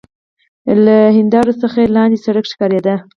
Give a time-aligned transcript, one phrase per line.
[0.83, 2.95] له ښيښو څخه يې لاندې سړک ښکارېده.